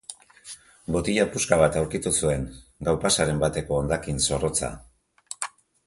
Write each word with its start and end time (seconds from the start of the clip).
Botila 0.95 1.25
puska 1.35 1.59
bat 1.63 1.77
aurkitu 1.83 2.13
zuen, 2.23 2.47
gau-pasaren 2.89 3.43
bateko 3.47 3.79
hondakin 3.81 4.27
zorrotza. 4.31 4.73